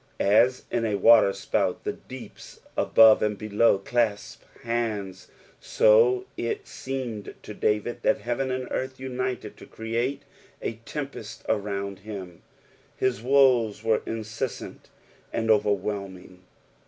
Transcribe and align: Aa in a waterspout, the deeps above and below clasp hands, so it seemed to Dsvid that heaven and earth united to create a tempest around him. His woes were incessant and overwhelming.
Aa 0.19 0.49
in 0.71 0.83
a 0.83 0.95
waterspout, 0.97 1.83
the 1.83 1.93
deeps 1.93 2.59
above 2.75 3.21
and 3.21 3.37
below 3.37 3.77
clasp 3.77 4.41
hands, 4.63 5.27
so 5.59 6.25
it 6.35 6.65
seemed 6.67 7.35
to 7.43 7.53
Dsvid 7.53 8.01
that 8.01 8.21
heaven 8.21 8.49
and 8.49 8.67
earth 8.71 8.99
united 8.99 9.57
to 9.57 9.67
create 9.67 10.23
a 10.59 10.79
tempest 10.85 11.45
around 11.47 11.99
him. 11.99 12.41
His 12.97 13.21
woes 13.21 13.83
were 13.83 14.01
incessant 14.07 14.89
and 15.31 15.51
overwhelming. 15.51 16.41